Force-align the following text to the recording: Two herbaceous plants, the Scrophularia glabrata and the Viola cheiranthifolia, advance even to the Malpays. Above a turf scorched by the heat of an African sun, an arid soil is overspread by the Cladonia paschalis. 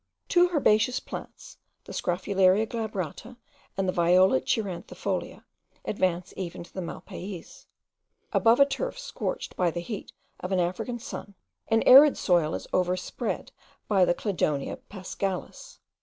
Two 0.27 0.49
herbaceous 0.51 0.99
plants, 0.99 1.59
the 1.85 1.91
Scrophularia 1.93 2.65
glabrata 2.67 3.37
and 3.77 3.87
the 3.87 3.91
Viola 3.93 4.41
cheiranthifolia, 4.41 5.43
advance 5.85 6.33
even 6.35 6.63
to 6.63 6.73
the 6.73 6.81
Malpays. 6.81 7.67
Above 8.33 8.59
a 8.59 8.65
turf 8.65 8.97
scorched 8.97 9.55
by 9.55 9.69
the 9.69 9.79
heat 9.79 10.11
of 10.39 10.51
an 10.51 10.59
African 10.59 10.97
sun, 10.97 11.35
an 11.67 11.83
arid 11.83 12.17
soil 12.17 12.55
is 12.55 12.65
overspread 12.73 13.51
by 13.87 14.03
the 14.03 14.15
Cladonia 14.15 14.77
paschalis. 14.89 15.77